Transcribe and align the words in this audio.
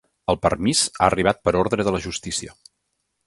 El 0.33 0.37
permís 0.45 0.79
ha 1.01 1.09
arribat 1.09 1.43
per 1.49 1.53
ordre 1.61 1.87
de 1.89 1.95
la 1.97 2.01
justícia. 2.09 2.57